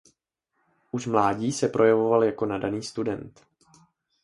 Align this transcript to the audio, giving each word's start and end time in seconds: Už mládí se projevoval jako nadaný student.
Už 0.91 1.07
mládí 1.07 1.51
se 1.51 1.67
projevoval 1.67 2.23
jako 2.23 2.45
nadaný 2.45 2.83
student. 2.83 3.45